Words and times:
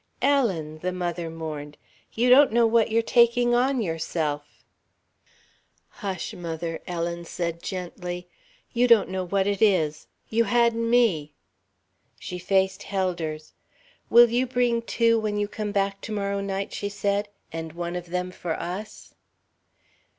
"Ellen!" 0.23 0.79
the 0.79 0.91
mother 0.91 1.29
mourned, 1.29 1.77
"you 2.11 2.27
don't 2.31 2.51
know 2.51 2.65
what 2.65 2.89
you're 2.89 3.03
taking 3.03 3.53
on 3.53 3.83
yourself" 3.83 4.65
"Hush, 6.01 6.33
mother," 6.33 6.81
Ellen 6.87 7.23
said 7.23 7.61
gently; 7.61 8.27
"you 8.73 8.87
don't 8.87 9.09
know 9.09 9.23
what 9.23 9.45
it 9.45 9.61
is. 9.61 10.07
You 10.27 10.45
had 10.45 10.73
me." 10.73 11.33
She 12.19 12.39
faced 12.39 12.81
Helders. 12.81 13.53
"Will 14.09 14.31
you 14.31 14.47
bring 14.47 14.81
two 14.81 15.19
when 15.19 15.37
you 15.37 15.47
come 15.47 15.71
back 15.71 16.01
to 16.01 16.11
morrow 16.11 16.41
night?" 16.41 16.73
she 16.73 16.89
said; 16.89 17.29
"and 17.51 17.73
one 17.73 17.95
of 17.95 18.07
them 18.07 18.31
for 18.31 18.59
us?" 18.59 19.13